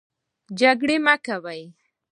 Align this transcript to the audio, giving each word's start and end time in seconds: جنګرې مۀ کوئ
جنګرې 0.59 0.97
مۀ 1.05 1.13
کوئ 1.25 1.61